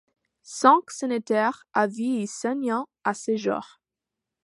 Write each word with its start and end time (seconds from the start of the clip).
Cinq 0.41 0.89
sénateurs 0.89 1.67
à 1.73 1.85
vie 1.85 2.23
y 2.23 2.25
siègent 2.27 2.87
à 3.03 3.13
ce 3.13 3.35
jour. 3.35 3.79